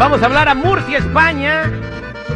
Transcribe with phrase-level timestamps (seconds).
[0.00, 1.70] Vamos a hablar a Murcia, España.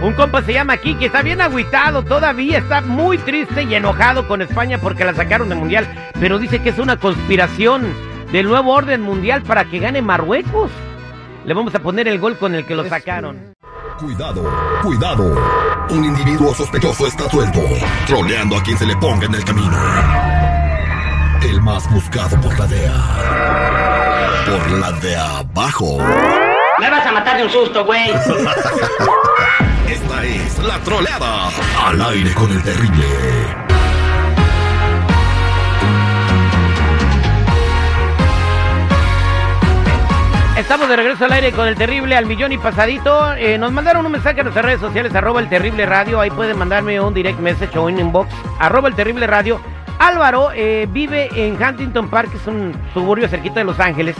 [0.00, 4.40] Un compa se llama Kiki, está bien agüitado todavía, está muy triste y enojado con
[4.42, 5.84] España porque la sacaron del mundial,
[6.20, 7.92] pero dice que es una conspiración
[8.30, 10.70] del nuevo orden mundial para que gane Marruecos.
[11.44, 13.54] Le vamos a poner el gol con el que lo sacaron.
[13.98, 14.48] Cuidado,
[14.80, 15.36] cuidado.
[15.90, 17.60] Un individuo sospechoso está suelto,
[18.06, 19.76] troleando a quien se le ponga en el camino.
[21.42, 24.46] El más buscado por la DEA.
[24.46, 25.98] Por la de abajo.
[26.80, 28.10] Me vas a matar de un susto, güey.
[29.88, 31.48] Esta es la troleada.
[31.84, 33.04] Al aire con el terrible.
[40.56, 43.34] Estamos de regreso al aire con el terrible al millón y pasadito.
[43.34, 46.20] Eh, nos mandaron un mensaje a nuestras redes sociales, arroba el terrible radio.
[46.20, 48.28] Ahí pueden mandarme un direct message o un inbox,
[48.60, 49.60] arroba el terrible radio.
[49.98, 54.14] Álvaro eh, vive en Huntington Park, que es un suburbio cerquita de Los Ángeles.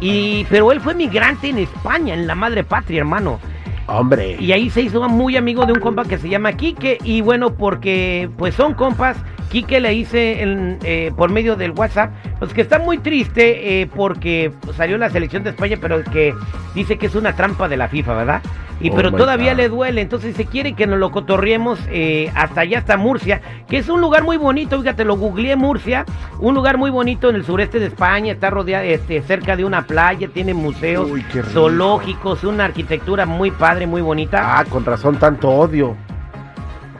[0.00, 3.40] Y, pero él fue migrante en España, en la madre patria, hermano.
[3.86, 4.36] Hombre.
[4.38, 6.98] Y ahí se hizo muy amigo de un compa que se llama Quique.
[7.02, 9.16] Y bueno, porque pues son compas.
[9.50, 13.86] Quique le hice en, eh, por medio del WhatsApp, pues que está muy triste eh,
[13.86, 16.34] porque salió la selección de España, pero que
[16.74, 18.42] dice que es una trampa de la FIFA, ¿verdad?
[18.80, 19.56] Y Oh pero todavía God.
[19.56, 23.78] le duele, entonces se quiere que nos lo cotorriemos eh, hasta allá, hasta Murcia, que
[23.78, 26.04] es un lugar muy bonito, fíjate, lo googleé Murcia,
[26.38, 29.82] un lugar muy bonito en el sureste de España, está rodeado este, cerca de una
[29.82, 34.58] playa, tiene museos, Uy, zoológicos, una arquitectura muy padre, muy bonita.
[34.58, 35.96] Ah, con razón tanto odio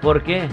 [0.00, 0.48] ¿Por qué?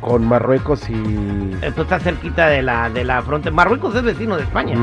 [0.00, 1.56] Con Marruecos y...
[1.62, 3.54] Esto está cerquita de la, de la frontera.
[3.54, 4.76] Marruecos es vecino de España.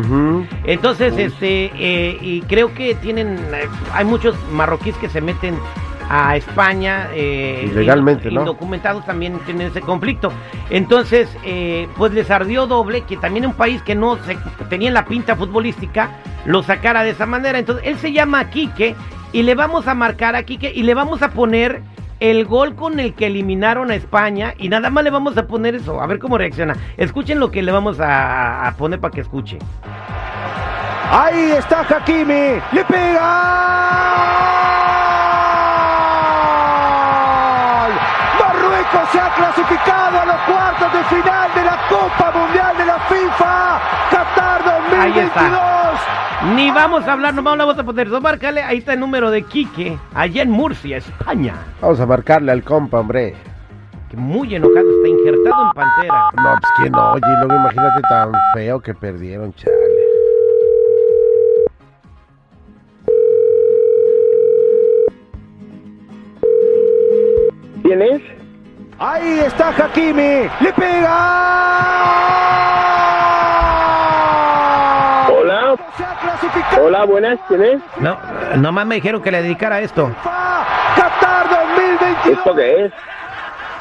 [0.64, 5.58] Entonces, este, eh, y creo que tienen, eh, hay muchos marroquíes que se meten
[6.10, 7.10] a España.
[7.14, 8.42] eh, Ilegalmente, ¿no?
[8.42, 10.32] Indocumentados también tienen ese conflicto.
[10.70, 14.38] Entonces, eh, pues les ardió doble que también un país que no se,
[14.70, 16.12] tenía la pinta futbolística
[16.46, 17.60] lo sacara de esa manera.
[17.60, 18.96] Entonces, él se llama Quique
[19.34, 21.82] y le vamos a marcar a Quique y le vamos a poner
[22.20, 25.76] el gol con el que eliminaron a España y nada más le vamos a poner
[25.76, 26.76] eso, a ver cómo reacciona.
[26.98, 29.58] Escuchen lo que le vamos a, a poner para que escuche.
[31.12, 34.48] Ahí está Hakimi, le pega.
[38.40, 43.00] Marruecos se ha clasificado a los cuartos de final de la Copa Mundial de la
[43.00, 43.80] FIFA
[44.12, 44.62] Qatar
[45.00, 45.26] Ahí 2022.
[45.28, 45.77] está.
[46.56, 48.22] Ni vamos a hablar, nomás le vamos a poner eso.
[48.22, 51.56] Márcale, ahí está el número de Quique, allá en Murcia, España.
[51.82, 53.36] Vamos a marcarle al compa, hombre.
[54.10, 56.30] Que muy enojado, está injertado en Pantera.
[56.38, 59.76] No, pues quién no, oye, y luego imagínate tan feo que perdieron, chale.
[67.84, 68.22] ¿Quién es?
[69.00, 71.18] Ahí está Hakimi, le pega.
[75.30, 75.76] Hola.
[75.96, 77.40] Se ha clasificado Hola, buenas.
[77.48, 77.82] ¿Quién es?
[78.00, 78.18] No,
[78.58, 80.10] nomás me dijeron que le dedicara esto.
[80.96, 82.38] Qatar 2022.
[82.38, 82.94] ¿Esto qué es?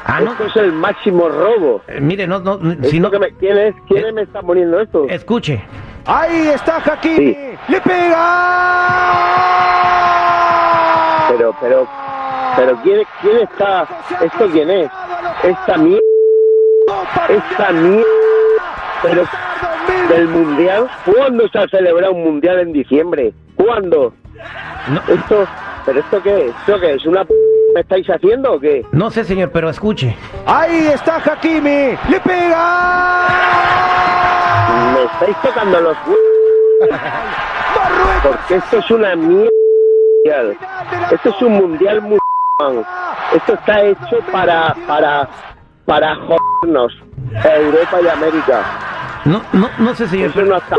[0.05, 0.31] Ah, no.
[0.31, 1.81] Esto es el máximo robo.
[1.87, 3.11] eh, mire, no, no, si ¿Esto no.
[3.11, 3.75] que me- ¿Quién es?
[3.87, 5.05] ¿Quién Eh, me está poniendo esto?
[5.09, 5.63] Escuche.
[6.05, 7.57] Ahí está Hakimi, Sí.
[7.67, 8.25] le pega.
[11.29, 11.87] Pero, pero,
[12.55, 13.85] pero ¿quién, quién está?
[14.21, 14.89] ¿Esto quién es?
[15.43, 15.99] Esta mierda,
[17.27, 18.05] esta mierda,
[19.03, 19.23] pero
[20.09, 20.87] del mundial.
[21.05, 23.33] ¿Cuándo se ha celebrado un mundial en diciembre?
[23.55, 24.13] ¿Cuándo?
[24.89, 25.45] No, Esto,
[25.85, 26.55] pero esto qué es?
[26.59, 27.05] ¿Esto qué es?
[27.05, 27.33] ¿Una p
[27.73, 28.85] me estáis haciendo o qué?
[28.91, 30.15] no sé, señor, pero escuche.
[30.45, 33.27] Ahí está Hakimi, le pega.
[34.93, 35.97] Me estáis tocando los
[38.23, 40.53] porque esto es una mierda.
[41.11, 42.19] Esto es un mundial muy
[43.35, 45.27] Esto está hecho para para
[45.85, 46.93] para jodernos
[47.43, 48.96] a Europa y América.
[49.27, 50.29] No, no, no sé, señor.
[50.29, 50.77] Eso no está.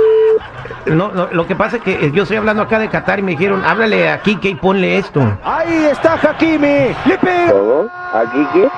[0.87, 3.23] No, no, lo que pasa es que eh, yo estoy hablando acá de Qatar y
[3.23, 5.21] me dijeron, háblale a Quique y ponle esto.
[5.45, 7.53] Ahí está Hakimi, le pega.
[7.53, 7.91] ¿Cómo?
[8.15, 8.69] ¿Aquí qué?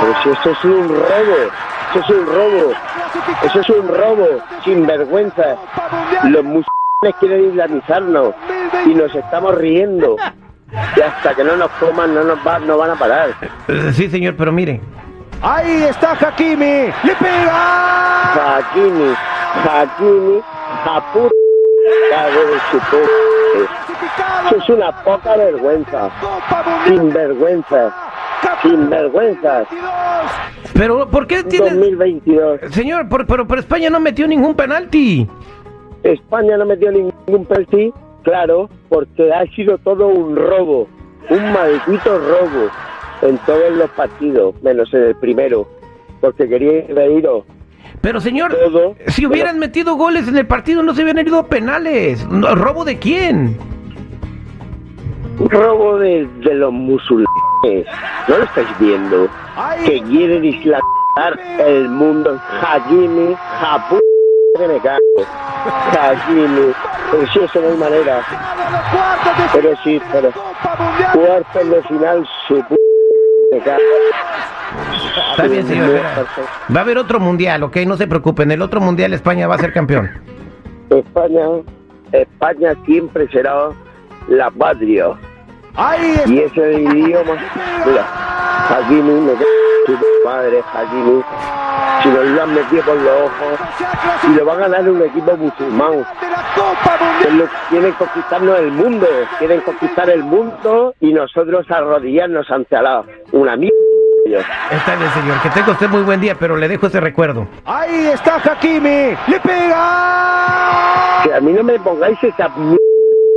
[0.00, 1.36] Pero si esto es un robo.
[1.90, 2.72] Eso es un robo.
[3.42, 4.26] Eso es un robo.
[4.64, 5.56] Sin vergüenza.
[6.24, 8.34] Los musulmanes quieren islamizarnos
[8.84, 10.16] y nos estamos riendo.
[10.96, 13.30] Y hasta que no nos coman no nos va, no van a parar.
[13.92, 14.80] Sí, señor, pero mire.
[15.42, 18.58] Ahí está Hakimi, le pega.
[18.58, 19.12] Hakimi,
[19.64, 20.40] Hakimi,
[20.84, 21.30] Japur,
[22.10, 24.46] de su puta.
[24.46, 26.10] Eso es una poca vergüenza.
[26.86, 27.92] Sin vergüenza.
[28.62, 29.64] Sin vergüenza.
[30.74, 31.70] Pero, ¿por qué tiene...?
[31.70, 32.60] 2022.
[32.70, 35.28] Señor, por- pero, pero España no metió ningún penalti.
[36.04, 37.92] España no metió ningún penalti,
[38.22, 40.86] claro, porque ha sido todo un robo,
[41.30, 42.70] un maldito robo
[43.22, 45.66] en todos los partidos, menos en el primero,
[46.20, 47.44] porque quería reíros.
[48.00, 48.96] Pero, señor, Todo.
[49.08, 52.26] si hubieran metido goles en el partido, no se hubieran ido a penales.
[52.28, 53.56] ¿Robo de quién?
[55.38, 57.86] robo de, de los musulmanes.
[58.28, 59.28] ¿No lo estáis viendo?
[59.84, 62.40] Que quieren islamizar el mundo.
[62.60, 63.98] Hakimi, Japu,
[64.58, 64.98] que me cago.
[65.92, 66.72] Hakimi.
[67.10, 68.22] Pero sí, eso no hay manera.
[69.52, 70.30] Pero sí, pero.
[71.12, 72.62] Cuartos de final, su.
[73.56, 76.00] Está bien, señor.
[76.74, 78.50] Va a haber otro mundial, ok, no se preocupen.
[78.50, 80.10] El otro mundial España va a ser campeón.
[80.90, 81.46] España,
[82.12, 83.68] España siempre será
[84.28, 85.06] la patria.
[86.26, 87.32] Y ese es el idioma.
[87.86, 88.04] Mira,
[88.68, 89.32] Hakimi, me
[90.24, 91.22] Hakimi.
[92.02, 93.60] Si nos lo han metido por los ojos,
[94.24, 96.04] y lo va a ganar un equipo musulmán.
[96.32, 97.50] La Copa Mundial.
[97.68, 99.06] quieren conquistarnos el mundo,
[99.38, 103.04] quieren conquistar el mundo y nosotros arrodillarnos ante Alá.
[103.32, 103.76] Una mierda.
[104.70, 105.40] Está bien, señor.
[105.42, 107.46] Que tenga usted muy buen día, pero le dejo ese recuerdo.
[107.64, 109.16] Ahí está Hakimi.
[109.26, 111.22] Le pega.
[111.24, 112.78] Que a mí no me pongáis esa mierda,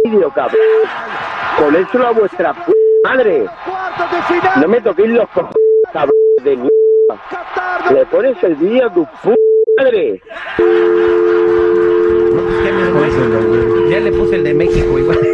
[0.06, 0.58] vídeo, cabrón.
[1.58, 2.72] Ponéselo a vuestra p
[3.04, 3.46] madre.
[3.66, 4.62] Cuartos de final.
[4.62, 5.56] No me toquéis los cojones,
[5.92, 6.12] cabrón
[6.44, 7.92] de mierda.
[7.92, 9.36] Le pones el vídeo a tu p
[9.78, 10.22] madre.
[13.00, 13.90] ¿Qué?
[13.90, 15.20] Ya le puse el de México igual.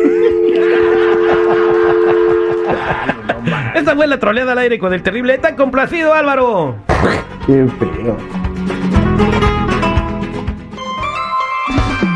[3.75, 5.33] Esta fue la troleada al aire con el terrible.
[5.35, 6.75] Está complacido, Álvaro.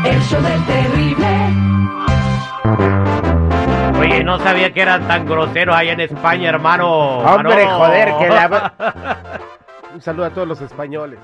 [0.04, 1.26] El show del terrible.
[3.98, 7.18] Oye, no sabía que eran tan groseros allá en España, hermano.
[7.18, 8.72] Hombre, joder, que la...
[9.94, 11.18] Un saludo a todos los españoles.